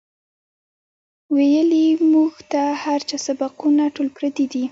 وئیلـي 1.33 1.85
مونږ 2.11 2.33
ته 2.51 2.61
هـر 2.83 2.99
چا 3.09 3.17
سبقــونه 3.27 3.83
ټول 3.95 4.07
پردي 4.15 4.45
دي 4.51 4.59